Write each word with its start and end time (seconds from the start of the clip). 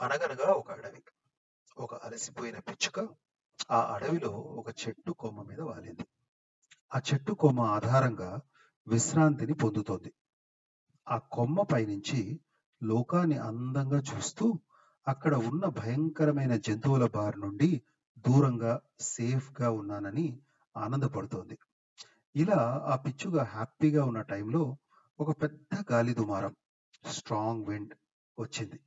అనగనగా 0.00 0.52
ఒక 0.52 0.70
అడవి. 0.70 1.00
ఒక 1.76 1.94
అలసిపోయిన 1.94 2.58
పిచ్చుక 2.58 3.08
ఆ 3.70 3.94
అడవిలో 3.94 4.30
ఒక 4.30 4.68
చెట్టు 4.70 5.12
కొమ్మ 5.12 5.42
మీద 5.42 5.60
వాలింది. 5.60 6.04
ఆ 6.92 6.98
చెట్టు 6.98 7.32
కొమ్మ 7.32 7.60
ఆధారంగా 7.60 8.40
విశ్రాంతిని 8.86 9.52
పొందుతోంది. 9.52 10.12
ఆ 11.06 11.18
కొమ్మ 11.18 11.62
పైనుంచి 11.62 12.40
లోకాన్ని 12.82 13.38
అందంగా 13.38 13.98
చూస్తూ 13.98 14.58
అక్కడ 15.06 15.34
ఉన్న 15.34 15.66
భయంకరమైన 15.66 16.56
జంతువుల 16.56 17.06
బారి 17.06 17.40
నుండి 17.40 17.82
దూరంగా 18.16 18.80
సేఫ్‌గా 19.00 19.70
ఉన్నానని 19.70 20.26
ఆనందపడుతోంది. 20.76 21.56
ఇలా 22.34 22.60
ఆ 22.86 22.96
పిచ్చుక 22.96 23.36
హ్యాపీగా 23.36 24.04
ఉన్న 24.04 24.20
టైంలో 24.20 24.76
ఒక 25.18 25.42
పెద్ద 25.42 25.92
గాలి 25.92 26.14
దుమారం 26.14 26.54
స్ట్రాంగ్ 27.04 27.66
విండ్ 27.66 27.94
వచ్చింది. 28.38 28.78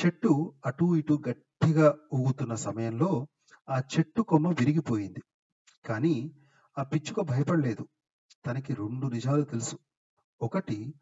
చెట్టు 0.00 0.54
అటూ 0.66 0.96
ఇటూ 0.96 1.22
గట్టిగా 1.28 1.98
ఊగుతున్న 2.14 2.54
సమయంలో 2.54 3.26
ఆ 3.68 3.78
చెట్టు 3.78 4.22
కొమ్మ 4.22 4.48
విరిగిపోయింది. 4.48 5.22
కానీ 5.86 6.34
ఆ 6.78 6.82
పిచ్చుక 6.82 7.20
భయపడలేదు. 7.20 7.88
తనకి 8.46 8.74
రెండు 8.74 9.06
నిజాలు 9.06 9.44
తెలుసు. 9.44 9.78
ఒకటి 10.42 10.94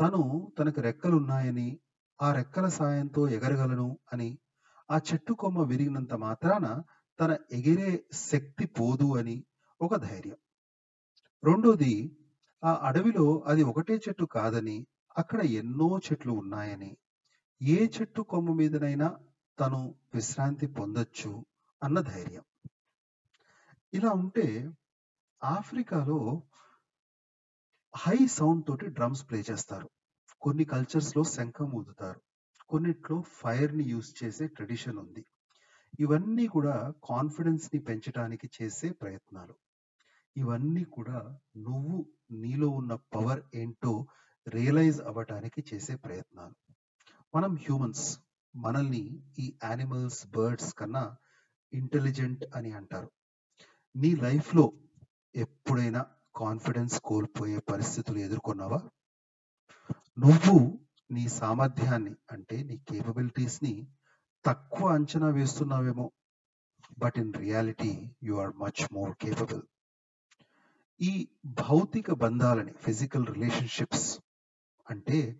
తను 0.00 0.52
తనకు 0.58 0.80
రెక్కలున్నాయని, 0.80 1.78
ఆ 2.22 2.32
రెక్కల 2.32 2.68
సాయంతో 2.68 3.28
ఎగరగలను 3.28 3.98
అని, 4.12 4.38
ఆ 4.90 5.00
చెట్టు 5.12 5.32
కొమ్మ 5.32 5.62
విరిగినంత 5.62 6.14
మాత్రాన 6.14 6.82
తన 7.20 7.36
ఎగిరే 7.52 8.04
శక్తి 8.12 8.66
పోదు 8.66 9.16
అని 9.16 9.44
ఒక 9.80 9.96
ధైర్యం. 9.96 10.36
రెండోది 11.44 12.16
ఆ 12.64 12.80
అడవిలో 12.82 13.44
అది 13.46 13.62
ఒకటే 13.62 13.94
చెట్టు 13.94 14.24
కాదని, 14.24 14.86
అక్కడ 15.18 15.40
ఎన్నో 15.40 15.98
చెట్లు 15.98 16.32
ఉన్నాయని, 16.32 16.96
ఏ 17.62 17.86
చెట్టు 17.86 18.22
కొమ్మ 18.22 18.52
మీదనైనా 18.52 19.18
తను 19.60 19.94
విశ్రాంతి 20.14 20.66
పొందొచ్చు 20.66 21.46
అన్న 21.82 22.00
ధైర్యం. 22.00 22.42
ఇలా 23.92 24.10
ఉంటే 24.10 24.70
ఆఫ్రికాలో 25.44 26.42
హై 27.96 28.26
సౌండ్ 28.26 28.66
తోటి 28.66 28.86
డ్రమ్స్ 28.86 29.30
ప్లే 29.30 29.44
చేస్తారు. 29.50 29.90
కొన్ని 30.40 30.64
కల్చర్స్లో 30.64 31.24
శంఖం 31.24 31.70
ఊదుతారు. 31.70 32.20
కొన్నిట్లో 32.68 33.22
ఫైర్ని 33.22 33.84
యూజ్ 33.84 34.24
చేసే 34.24 34.46
ట్రెడిషన్ 34.46 34.98
ఉంది. 34.98 35.26
ఇవన్నీ 36.00 36.46
కూడా 36.46 36.92
కాన్ఫిడెన్స్ని 37.04 37.80
పెంచడానికి 37.80 38.50
చేసే 38.62 38.90
ప్రయత్నాలు. 38.90 39.54
ఇవన్నీ 40.36 40.84
కూడా 40.84 41.38
నువ్వు 41.56 42.06
నీలో 42.30 42.68
ఉన్న 42.68 42.94
పవర్ 42.94 43.42
ఏంటో 43.54 44.06
రియలైజ్ 44.48 45.00
అవ్వటానికి 45.00 45.64
చేసే 45.74 45.96
ప్రయత్నాలు. 45.96 46.69
మనం 47.34 47.56
హ్యూమన్స్. 47.56 48.18
మనల్ని 48.56 49.20
ఈ 49.38 49.52
యానిమల్స్, 49.64 50.26
బర్డ్స్ 50.26 50.74
కన్నా 50.74 51.16
ఇంటెలిజెంట్ 51.72 52.44
అని 52.54 52.72
అంటారు. 52.72 53.10
నీ 53.94 54.14
లైఫ్‌లో 54.14 54.72
ఎప్పుడైనా 55.34 56.06
కాన్ఫిడెన్స్ 56.36 57.00
కోల్పోయే 57.00 57.58
పరిస్థితులు 57.58 58.18
ఎదుర్కొన్నావా? 58.18 58.80
నువ్వు 60.18 60.56
నీ 61.10 61.28
సామర్థ్యాన్ని 61.28 62.14
అంటే 62.30 62.62
నీ 62.62 62.78
కేపబిలిటీస్‌ని 62.78 63.88
తక్కువ 64.44 64.88
అంచనా 64.88 65.28
వేస్తున్నావేమో. 65.28 66.12
But 66.98 67.18
in 67.18 67.34
reality 67.34 68.10
you 68.22 68.38
are 68.38 68.52
much 68.56 68.92
more 68.92 69.14
capable. 69.16 69.62
ఈ 71.00 71.28
భౌతిక 71.44 72.12
బంధాలని 72.12 72.72
ఫిజికల్ 72.72 73.26
రిలేషన్‌షిప్స్ 73.26 74.18
అంటే 74.90 75.38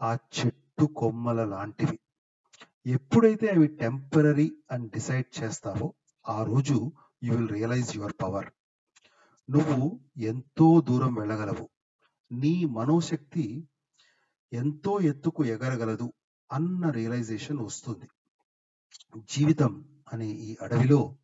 ఆ 0.00 0.18
చెట్టు 0.38 0.69
కొమ్మల 0.86 1.44
లాంటివి. 1.44 1.98
ఎప్పుడైతే 2.86 3.48
అవి 3.48 3.66
టెంపరీ 3.66 4.56
అని 4.70 4.88
డిసైడ్ 4.88 5.42
చేస్తావో 5.42 5.94
ఆ 6.28 6.42
రోజు 6.42 6.92
you 7.24 7.34
will 7.34 7.48
realise 7.48 7.96
your 7.96 8.12
power. 8.22 8.46
నువ్వు 9.50 10.00
ఎంతో 10.16 10.80
దూరం 10.80 11.14
వెళ్ళగలవు. 11.14 11.68
నీ 12.32 12.64
మనోశక్తి 12.64 13.68
ఎంతో 14.52 15.00
ఎత్తుకు 15.00 15.44
ఎగరగలదు 15.44 16.12
అన్న 16.52 16.90
రియలైజేషన్ 16.90 17.58
వస్తుంది. 17.58 18.08
జీవితం 19.16 19.84
అనే 20.12 20.26
ఈ 20.26 20.56
అడవిలో 20.62 21.16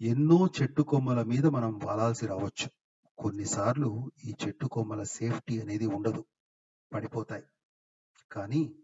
ఎన్నో 0.00 0.48
చెట్టు 0.62 0.82
కొమ్మల 0.82 1.22
మీద 1.22 1.46
మనం 1.46 1.80
వాలాల్సి 1.84 2.26
రావచ్చు. 2.26 2.70
కొన్నిసార్లు 3.18 4.12
ఈ 4.24 4.34
చెట్టు 4.46 4.66
కొమ్మల 4.66 5.02
సేఫ్టీ 5.02 5.60
అనేది 5.60 5.86
ఉండదు. 5.86 6.24
పడిపోతాయి. 6.92 7.42
కానీ 8.32 8.74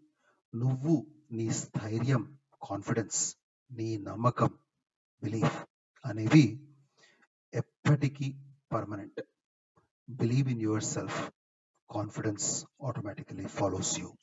నువ్వు 0.54 1.06
నీ 1.30 1.50
స్థైర్యం, 1.50 2.38
కాన్ఫిడెన్స్, 2.62 3.36
నీ 3.70 3.96
నమ్మకం, 3.96 4.58
బిలీఫ్ 5.22 5.66
అనేవి 6.06 6.74
ఎప్పటికీ 7.54 8.34
permanent. 8.72 9.20
Believe 10.08 10.48
in 10.48 10.62
yourself. 10.62 11.30
Confidence 11.90 12.66
automatically 12.84 13.46
follows 13.46 14.00
you. 14.00 14.16